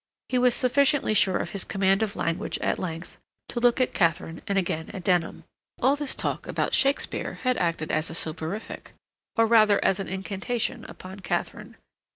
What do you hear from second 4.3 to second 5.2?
and again at